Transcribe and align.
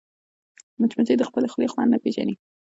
مچمچۍ 0.79 1.15
د 1.17 1.23
خپلې 1.29 1.47
خولې 1.51 1.67
خوند 1.73 1.91
نه 1.93 1.97
پېژني 2.03 2.35